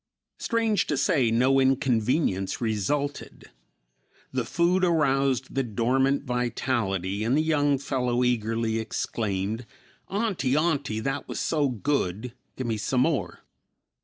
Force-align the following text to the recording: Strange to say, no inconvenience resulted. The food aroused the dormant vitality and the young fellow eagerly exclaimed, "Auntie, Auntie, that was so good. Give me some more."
Strange 0.39 0.87
to 0.87 0.97
say, 0.97 1.29
no 1.29 1.59
inconvenience 1.59 2.59
resulted. 2.59 3.51
The 4.31 4.45
food 4.45 4.83
aroused 4.83 5.53
the 5.53 5.61
dormant 5.61 6.23
vitality 6.23 7.23
and 7.23 7.37
the 7.37 7.43
young 7.43 7.77
fellow 7.77 8.23
eagerly 8.23 8.79
exclaimed, 8.79 9.67
"Auntie, 10.09 10.57
Auntie, 10.57 11.01
that 11.01 11.27
was 11.27 11.39
so 11.39 11.69
good. 11.69 12.33
Give 12.55 12.65
me 12.65 12.77
some 12.77 13.01
more." 13.01 13.41